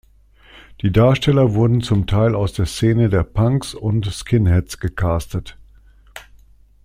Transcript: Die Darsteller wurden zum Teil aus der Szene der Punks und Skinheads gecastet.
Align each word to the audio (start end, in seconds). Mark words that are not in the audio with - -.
Die 0.81 0.91
Darsteller 0.91 1.53
wurden 1.53 1.81
zum 1.81 2.07
Teil 2.07 2.33
aus 2.33 2.53
der 2.53 2.65
Szene 2.65 3.09
der 3.09 3.21
Punks 3.21 3.75
und 3.75 4.07
Skinheads 4.11 4.79
gecastet. 4.79 5.59